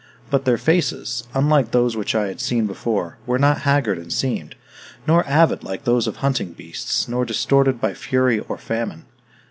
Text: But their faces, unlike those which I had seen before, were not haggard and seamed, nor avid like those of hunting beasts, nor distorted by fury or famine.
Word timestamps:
But 0.31 0.45
their 0.45 0.57
faces, 0.57 1.25
unlike 1.35 1.69
those 1.69 1.95
which 1.95 2.15
I 2.15 2.25
had 2.29 2.41
seen 2.41 2.65
before, 2.65 3.19
were 3.27 3.37
not 3.37 3.59
haggard 3.61 3.99
and 3.99 4.11
seamed, 4.11 4.55
nor 5.07 5.23
avid 5.27 5.63
like 5.63 5.83
those 5.83 6.07
of 6.07 6.15
hunting 6.15 6.53
beasts, 6.53 7.07
nor 7.07 7.23
distorted 7.23 7.79
by 7.79 7.93
fury 7.93 8.39
or 8.39 8.57
famine. 8.57 9.05